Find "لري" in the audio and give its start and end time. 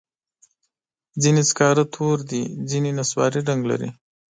3.71-3.89